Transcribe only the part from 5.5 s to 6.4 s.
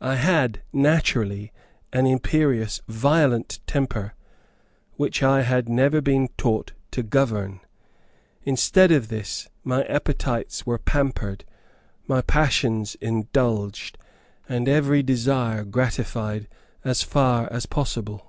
never been